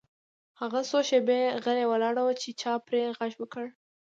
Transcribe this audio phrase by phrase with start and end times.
[0.61, 3.65] هغه څو شیبې غلی ولاړ و چې چا پرې غږ وکړ